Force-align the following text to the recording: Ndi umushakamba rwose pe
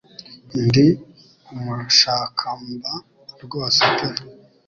Ndi 0.63 0.85
umushakamba 1.53 2.91
rwose 3.43 3.81
pe 3.97 4.07